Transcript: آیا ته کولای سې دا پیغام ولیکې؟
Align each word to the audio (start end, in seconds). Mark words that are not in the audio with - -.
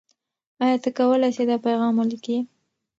آیا 0.63 0.77
ته 0.83 0.89
کولای 0.97 1.31
سې 1.37 1.43
دا 1.49 1.57
پیغام 1.65 1.93
ولیکې؟ 1.97 2.37